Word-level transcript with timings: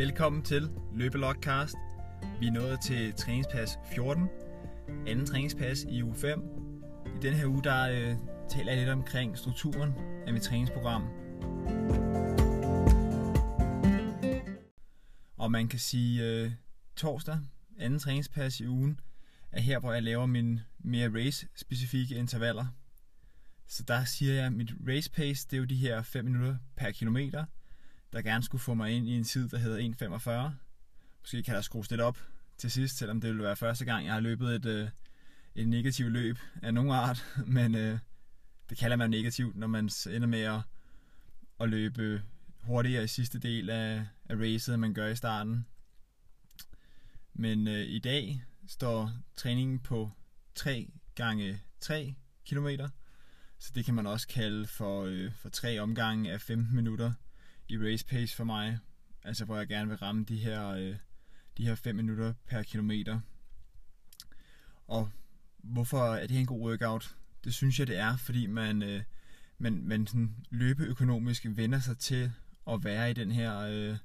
Velkommen 0.00 0.42
til 0.42 0.70
Løbelogcast. 0.94 1.74
Vi 2.38 2.46
er 2.46 2.50
nået 2.50 2.80
til 2.80 3.12
træningspas 3.12 3.78
14, 3.92 4.28
anden 5.06 5.26
træningspas 5.26 5.84
i 5.90 6.02
uge 6.02 6.14
5. 6.14 6.42
I 7.06 7.18
den 7.22 7.34
her 7.34 7.46
uge, 7.46 7.64
der 7.64 7.90
øh, 7.90 8.16
taler 8.48 8.72
jeg 8.72 8.80
lidt 8.80 8.88
omkring 8.88 9.38
strukturen 9.38 9.92
af 10.26 10.32
mit 10.32 10.42
træningsprogram. 10.42 11.02
Og 15.36 15.50
man 15.50 15.68
kan 15.68 15.78
sige, 15.78 16.24
øh, 16.24 16.52
torsdag, 16.96 17.38
anden 17.78 17.98
træningspas 17.98 18.60
i 18.60 18.66
ugen, 18.66 19.00
er 19.52 19.60
her, 19.60 19.78
hvor 19.78 19.92
jeg 19.92 20.02
laver 20.02 20.26
mine 20.26 20.64
mere 20.78 21.10
race-specifikke 21.14 22.14
intervaller. 22.14 22.66
Så 23.66 23.82
der 23.82 24.04
siger 24.04 24.34
jeg, 24.34 24.46
at 24.46 24.52
mit 24.52 24.72
race 24.88 25.10
pace, 25.10 25.46
det 25.50 25.56
er 25.56 25.60
jo 25.60 25.64
de 25.64 25.76
her 25.76 26.02
5 26.02 26.24
minutter 26.24 26.56
per 26.76 26.90
kilometer, 26.90 27.44
der 28.12 28.22
gerne 28.22 28.42
skulle 28.42 28.62
få 28.62 28.74
mig 28.74 28.92
ind 28.92 29.08
i 29.08 29.16
en 29.16 29.24
tid, 29.24 29.48
der 29.48 29.58
hedder 29.58 30.48
1.45. 30.48 30.54
Måske 31.20 31.42
kan 31.42 31.54
der 31.54 31.60
skrues 31.60 31.90
lidt 31.90 32.00
op 32.00 32.18
til 32.56 32.70
sidst, 32.70 32.98
selvom 32.98 33.20
det 33.20 33.30
ville 33.30 33.42
være 33.42 33.56
første 33.56 33.84
gang, 33.84 34.06
jeg 34.06 34.12
har 34.12 34.20
løbet 34.20 34.54
et, 34.54 34.66
øh, 34.66 34.88
et 35.54 35.68
negativt 35.68 36.12
løb 36.12 36.38
af 36.62 36.74
nogen 36.74 36.90
art. 36.90 37.24
Men 37.46 37.74
øh, 37.74 37.98
det 38.70 38.78
kalder 38.78 38.96
man 38.96 39.10
negativt, 39.10 39.56
når 39.56 39.66
man 39.66 39.90
ender 40.06 40.26
med 40.26 40.40
at, 40.40 40.60
at 41.60 41.68
løbe 41.68 42.22
hurtigere 42.62 43.04
i 43.04 43.06
sidste 43.06 43.38
del 43.38 43.70
af, 43.70 44.06
af 44.28 44.36
racet, 44.36 44.74
end 44.74 44.80
man 44.80 44.94
gør 44.94 45.06
i 45.06 45.16
starten. 45.16 45.66
Men 47.34 47.68
øh, 47.68 47.80
i 47.80 47.98
dag 47.98 48.44
står 48.66 49.12
træningen 49.36 49.78
på 49.78 50.10
3 50.54 50.92
gange 51.14 51.60
3 51.80 52.14
km. 52.46 52.68
Så 53.58 53.72
det 53.74 53.84
kan 53.84 53.94
man 53.94 54.06
også 54.06 54.28
kalde 54.28 54.66
for, 54.66 55.04
øh, 55.04 55.32
for 55.32 55.48
tre 55.48 55.78
omgange 55.78 56.32
af 56.32 56.40
15 56.40 56.76
minutter 56.76 57.12
i 57.70 57.78
race 57.78 58.06
pace 58.06 58.36
for 58.36 58.44
mig. 58.44 58.78
Altså 59.24 59.44
hvor 59.44 59.56
jeg 59.56 59.68
gerne 59.68 59.88
vil 59.88 59.98
ramme 59.98 60.24
de 60.24 60.36
her, 60.36 60.68
øh, 60.68 60.96
de 61.58 61.66
her 61.66 61.74
5 61.74 61.96
minutter 61.96 62.34
per 62.46 62.62
kilometer. 62.62 63.20
Og 64.86 65.10
hvorfor 65.58 66.14
er 66.14 66.20
det 66.20 66.30
her 66.30 66.40
en 66.40 66.46
god 66.46 66.60
workout? 66.60 67.16
Det 67.44 67.54
synes 67.54 67.78
jeg, 67.78 67.86
det 67.86 67.96
er, 67.96 68.16
fordi 68.16 68.46
man, 68.46 68.82
øh, 68.82 69.02
man, 69.58 69.82
man 69.84 70.06
sådan 70.06 70.36
løbeøkonomisk 70.50 71.46
vender 71.48 71.80
sig 71.80 71.98
til 71.98 72.32
at 72.70 72.84
være 72.84 73.10
i 73.10 73.14
den 73.14 73.32
her 73.32 73.58
øh, 73.58 73.96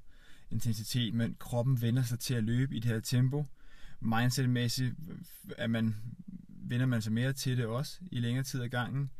intensitet, 0.50 1.14
men 1.14 1.36
kroppen 1.38 1.82
vender 1.82 2.02
sig 2.02 2.18
til 2.18 2.34
at 2.34 2.44
løbe 2.44 2.76
i 2.76 2.80
det 2.80 2.90
her 2.90 3.00
tempo. 3.00 3.46
Mindsetmæssigt 4.00 4.94
at 5.58 5.64
øh, 5.64 5.70
man, 5.70 5.96
vender 6.48 6.86
man 6.86 7.02
sig 7.02 7.12
mere 7.12 7.32
til 7.32 7.56
det 7.56 7.66
også 7.66 7.98
i 8.10 8.20
længere 8.20 8.44
tid 8.44 8.62
ad 8.62 8.68
gangen, 8.68 9.10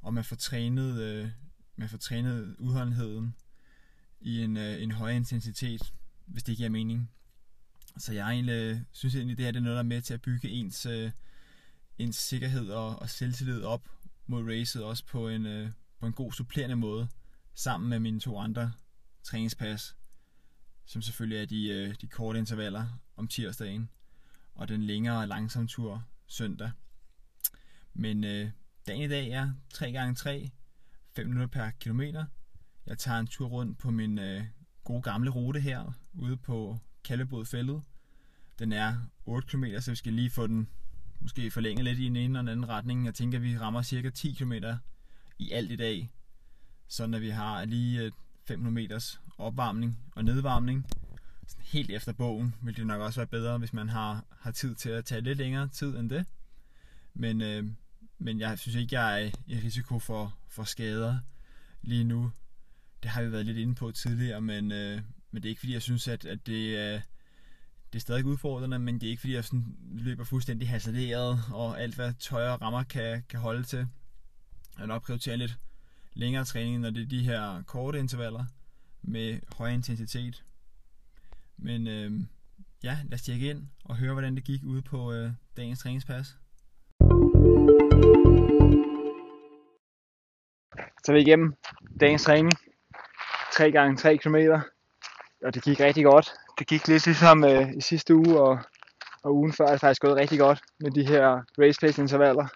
og 0.00 0.14
man 0.14 0.24
får 0.24 0.36
trænet, 0.36 1.00
øh, 1.00 1.28
man 1.76 1.88
får 1.88 1.98
trænet 1.98 2.56
udholdenheden 2.58 3.34
i 4.20 4.42
en, 4.42 4.56
øh, 4.56 4.82
en 4.82 4.90
høj 4.90 5.10
intensitet, 5.10 5.92
hvis 6.26 6.42
det 6.42 6.56
giver 6.56 6.68
mening. 6.68 7.10
Så 7.98 8.12
jeg 8.12 8.30
egentlig, 8.30 8.52
øh, 8.52 8.80
synes 8.92 9.14
egentlig, 9.14 9.36
det 9.36 9.44
her 9.44 9.52
det 9.52 9.58
er 9.58 9.62
noget, 9.62 9.76
der 9.76 9.82
er 9.82 9.86
med 9.86 10.02
til 10.02 10.14
at 10.14 10.22
bygge 10.22 10.48
ens, 10.48 10.86
øh, 10.86 11.10
ens 11.98 12.16
sikkerhed 12.16 12.70
og, 12.70 12.98
og 12.98 13.10
selvtillid 13.10 13.62
op 13.62 13.88
mod 14.26 14.42
racet, 14.42 14.84
også 14.84 15.06
på 15.06 15.28
en, 15.28 15.46
øh, 15.46 15.70
på 16.00 16.06
en 16.06 16.12
god 16.12 16.32
supplerende 16.32 16.76
måde, 16.76 17.08
sammen 17.54 17.90
med 17.90 17.98
mine 17.98 18.20
to 18.20 18.38
andre 18.38 18.72
træningspas, 19.22 19.96
som 20.84 21.02
selvfølgelig 21.02 21.42
er 21.42 21.46
de, 21.46 21.68
øh, 21.68 21.94
de 22.00 22.06
korte 22.06 22.38
intervaller 22.38 23.00
om 23.16 23.28
tirsdagen, 23.28 23.90
og 24.54 24.68
den 24.68 24.82
længere 24.82 25.26
langsom 25.26 25.66
tur 25.66 26.04
søndag. 26.26 26.70
Men 27.94 28.24
øh, 28.24 28.50
dagen 28.86 29.02
i 29.02 29.08
dag 29.08 29.28
er 29.28 29.52
3x3, 29.74 30.48
5 31.16 31.26
minutter 31.26 31.46
per 31.46 31.70
kilometer, 31.70 32.24
jeg 32.86 32.98
tager 32.98 33.18
en 33.18 33.26
tur 33.26 33.48
rundt 33.48 33.78
på 33.78 33.90
min 33.90 34.18
øh, 34.18 34.44
gode 34.84 35.02
gamle 35.02 35.30
rute 35.30 35.60
her, 35.60 35.92
ude 36.14 36.36
på 36.36 36.78
Kallebod 37.04 37.44
Fældet. 37.44 37.82
Den 38.58 38.72
er 38.72 38.96
8 39.24 39.48
km, 39.48 39.64
så 39.80 39.90
vi 39.90 39.96
skal 39.96 40.12
lige 40.12 40.30
få 40.30 40.46
den 40.46 40.68
måske 41.20 41.50
forlænget 41.50 41.84
lidt 41.84 41.98
i 41.98 42.06
en 42.06 42.16
ene 42.16 42.38
og 42.38 42.40
en 42.40 42.48
anden 42.48 42.68
retning. 42.68 43.06
Jeg 43.06 43.14
tænker, 43.14 43.38
at 43.38 43.44
vi 43.44 43.58
rammer 43.58 43.82
cirka 43.82 44.10
10 44.10 44.32
km 44.32 44.52
i 45.38 45.50
alt 45.50 45.70
i 45.70 45.76
dag. 45.76 46.10
Sådan 46.88 47.14
at 47.14 47.20
vi 47.20 47.30
har 47.30 47.64
lige 47.64 48.02
øh, 48.02 48.12
500 48.44 48.74
meters 48.74 49.20
opvarmning 49.38 49.98
og 50.16 50.24
nedvarmning. 50.24 50.86
Sådan 51.46 51.64
helt 51.64 51.90
efter 51.90 52.12
bogen 52.12 52.54
vil 52.62 52.76
det 52.76 52.86
nok 52.86 53.00
også 53.00 53.20
være 53.20 53.26
bedre, 53.26 53.58
hvis 53.58 53.72
man 53.72 53.88
har, 53.88 54.24
har 54.40 54.50
tid 54.50 54.74
til 54.74 54.90
at 54.90 55.04
tage 55.04 55.20
lidt 55.20 55.38
længere 55.38 55.68
tid 55.68 55.96
end 55.96 56.10
det. 56.10 56.26
Men, 57.14 57.42
øh, 57.42 57.64
men 58.18 58.40
jeg 58.40 58.58
synes 58.58 58.76
ikke, 58.76 59.00
jeg 59.00 59.22
er 59.24 59.30
i 59.46 59.56
risiko 59.64 59.98
for, 59.98 60.34
for 60.48 60.64
skader 60.64 61.18
lige 61.82 62.04
nu 62.04 62.32
det 63.06 63.12
har 63.12 63.22
vi 63.22 63.32
været 63.32 63.46
lidt 63.46 63.58
inde 63.58 63.74
på 63.74 63.92
tidligere, 63.92 64.40
men, 64.40 64.72
øh, 64.72 65.00
men 65.30 65.42
det 65.42 65.44
er 65.44 65.48
ikke 65.48 65.60
fordi, 65.60 65.72
jeg 65.72 65.82
synes, 65.82 66.08
at, 66.08 66.24
at 66.24 66.46
det, 66.46 66.78
er, 66.78 67.00
det 67.92 67.98
er 67.98 68.00
stadig 68.00 68.24
udfordrende, 68.24 68.78
men 68.78 68.94
det 68.94 69.06
er 69.06 69.10
ikke 69.10 69.20
fordi, 69.20 69.34
jeg 69.34 69.44
sådan 69.44 69.76
løber 69.92 70.24
fuldstændig 70.24 70.68
hasarderet, 70.68 71.40
og 71.52 71.80
alt 71.80 71.94
hvad 71.94 72.14
tøj 72.20 72.48
og 72.48 72.62
rammer 72.62 72.82
kan, 72.82 73.22
kan 73.28 73.40
holde 73.40 73.62
til. 73.62 73.78
Jeg 73.78 73.86
vil 74.78 74.88
nok 74.88 75.04
prioritere 75.04 75.36
lidt 75.36 75.58
længere 76.12 76.44
træning, 76.44 76.80
når 76.80 76.90
det 76.90 77.02
er 77.02 77.06
de 77.06 77.24
her 77.24 77.62
korte 77.62 77.98
intervaller 77.98 78.44
med 79.02 79.40
høj 79.56 79.70
intensitet. 79.70 80.44
Men 81.56 81.86
øh, 81.86 82.20
ja, 82.82 82.98
lad 83.04 83.14
os 83.14 83.22
tjekke 83.22 83.50
ind 83.50 83.68
og 83.84 83.96
høre, 83.96 84.12
hvordan 84.12 84.36
det 84.36 84.44
gik 84.44 84.64
ude 84.64 84.82
på 84.82 85.12
øh, 85.12 85.30
dagens 85.56 85.78
træningspas. 85.78 86.26
Så 91.04 91.12
vi 91.12 91.20
igennem 91.20 91.54
dagens 92.00 92.22
træning. 92.24 92.52
3 93.56 93.72
gange 93.72 93.96
3 93.96 94.16
km, 94.16 94.36
og 95.44 95.54
det 95.54 95.62
gik 95.62 95.80
rigtig 95.80 96.04
godt. 96.04 96.32
Det 96.58 96.66
gik 96.66 96.88
lidt 96.88 97.06
ligesom 97.06 97.44
øh, 97.44 97.72
i 97.76 97.80
sidste 97.80 98.14
uge, 98.14 98.40
og, 98.40 98.58
og 99.22 99.34
ugen 99.34 99.52
før 99.52 99.66
er 99.66 99.70
det 99.70 99.80
faktisk 99.80 100.02
gået 100.02 100.16
rigtig 100.16 100.38
godt 100.38 100.60
med 100.80 100.90
de 100.90 101.06
her 101.06 101.42
race 101.58 101.80
pace 101.80 102.02
intervaller. 102.02 102.46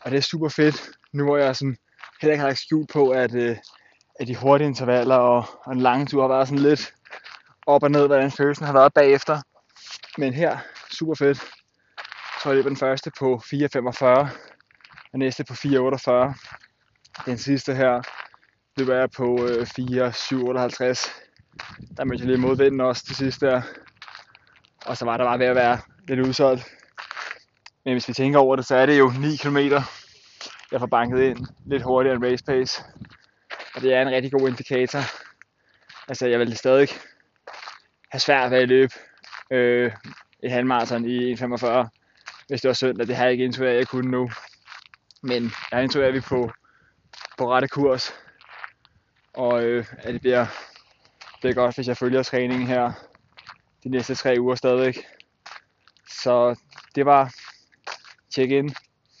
Og 0.00 0.10
det 0.10 0.16
er 0.16 0.22
super 0.22 0.48
fedt, 0.48 0.90
nu 1.12 1.24
hvor 1.24 1.36
jeg 1.36 1.56
sådan 1.56 1.76
heller 2.20 2.32
ikke 2.32 2.40
har 2.40 2.48
lagt 2.48 2.58
skjult 2.58 2.90
på, 2.92 3.10
at, 3.10 3.34
øh, 3.34 3.56
at 4.20 4.26
de 4.26 4.36
hurtige 4.36 4.68
intervaller 4.68 5.16
og, 5.16 5.44
og 5.64 5.72
en 5.72 5.80
lang 5.80 6.08
tur 6.08 6.20
har 6.22 6.28
været 6.28 6.48
sådan 6.48 6.62
lidt 6.62 6.94
op 7.66 7.82
og 7.82 7.90
ned, 7.90 8.06
hvordan 8.06 8.30
følelsen 8.30 8.66
har 8.66 8.72
været 8.72 8.94
bagefter. 8.94 9.42
Men 10.18 10.34
her, 10.34 10.58
super 10.90 11.14
fedt. 11.14 11.38
Jeg 11.96 12.42
tror, 12.42 12.52
jeg 12.52 12.64
den 12.64 12.76
første 12.76 13.10
på 13.18 13.42
4.45, 13.44 14.04
og 15.12 15.18
næste 15.18 15.44
på 15.44 15.52
4.48. 15.52 17.24
Den 17.26 17.38
sidste 17.38 17.74
her 17.74 18.02
løber 18.76 18.94
jeg 18.94 19.10
på 19.10 19.46
øh, 19.46 19.66
4, 19.66 20.12
7, 20.12 20.48
58. 20.48 21.10
Der 21.96 22.04
mødte 22.04 22.22
jeg 22.22 22.26
lige 22.26 22.40
modvinden 22.40 22.80
også 22.80 23.04
til 23.04 23.16
sidst 23.16 23.40
der. 23.40 23.62
Og 24.86 24.96
så 24.96 25.04
var 25.04 25.16
der 25.16 25.24
bare 25.24 25.38
ved 25.38 25.46
at 25.46 25.56
være 25.56 25.78
lidt 26.08 26.20
udsolgt. 26.20 26.64
Men 27.84 27.94
hvis 27.94 28.08
vi 28.08 28.12
tænker 28.12 28.38
over 28.38 28.56
det, 28.56 28.66
så 28.66 28.76
er 28.76 28.86
det 28.86 28.98
jo 28.98 29.12
9 29.20 29.36
km, 29.36 29.56
jeg 30.72 30.80
får 30.80 30.86
banket 30.86 31.22
ind 31.22 31.46
lidt 31.66 31.82
hurtigere 31.82 32.16
end 32.16 32.24
race 32.24 32.44
pace. 32.44 32.82
Og 33.74 33.80
det 33.80 33.94
er 33.94 34.02
en 34.02 34.10
rigtig 34.10 34.32
god 34.32 34.48
indikator. 34.48 35.00
Altså 36.08 36.26
jeg 36.26 36.38
vil 36.38 36.56
stadig 36.56 36.88
have 38.10 38.20
svært 38.20 38.50
ved 38.50 38.58
at 38.58 38.68
løbe 38.68 38.92
øh, 39.50 39.92
et 40.42 40.50
halvmarathon 40.50 41.04
i 41.04 41.34
1.45, 41.34 41.88
hvis 42.48 42.60
det 42.60 42.68
var 42.68 42.72
søndag. 42.72 43.06
Det 43.06 43.16
har 43.16 43.24
jeg 43.24 43.32
ikke 43.32 43.44
indtryk 43.44 43.66
af, 43.66 43.70
at 43.70 43.76
jeg 43.76 43.86
kunne 43.86 44.10
nu. 44.10 44.30
Men 45.22 45.42
jeg 45.42 45.50
har 45.72 45.80
indtryk 45.80 46.02
af, 46.02 46.06
at 46.06 46.12
vi 46.12 46.18
er 46.18 46.22
på, 46.28 46.50
på 47.38 47.52
rette 47.52 47.68
kurs 47.68 48.14
og 49.34 49.62
øh, 49.64 49.84
at 49.98 50.12
det 50.12 50.20
bliver, 50.20 50.46
bliver 51.40 51.54
godt, 51.54 51.74
hvis 51.74 51.88
jeg 51.88 51.96
følger 51.96 52.22
træningen 52.22 52.66
her 52.66 52.92
de 53.84 53.88
næste 53.88 54.14
tre 54.14 54.36
uger 54.38 54.54
stadigvæk. 54.54 54.98
Så 56.08 56.60
det 56.94 57.06
var 57.06 57.34
check 58.30 58.50
in 58.50 58.74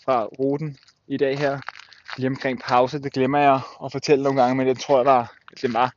fra 0.04 0.24
ruten 0.24 0.78
i 1.06 1.16
dag 1.16 1.38
her. 1.38 1.60
Lige 2.16 2.28
omkring 2.28 2.60
pause, 2.60 3.02
det 3.02 3.12
glemmer 3.12 3.38
jeg 3.38 3.60
at 3.84 3.92
fortælle 3.92 4.22
nogle 4.22 4.42
gange, 4.42 4.56
men 4.56 4.66
det 4.66 4.80
tror 4.80 4.98
jeg 4.98 5.06
var, 5.06 5.32
det 5.62 5.74
var 5.74 5.92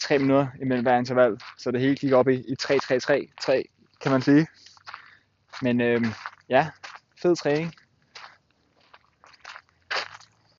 3 0.00 0.18
minutter 0.18 0.46
imellem 0.60 0.84
hver 0.84 0.98
interval. 0.98 1.40
Så 1.58 1.70
det 1.70 1.80
hele 1.80 1.96
gik 1.96 2.12
op 2.12 2.28
i, 2.28 2.34
i 2.34 2.54
3-3-3-3, 2.62 3.62
kan 4.00 4.12
man 4.12 4.22
sige. 4.22 4.46
Men 5.62 5.80
øh, 5.80 6.04
ja, 6.48 6.68
fed 7.22 7.36
træning. 7.36 7.74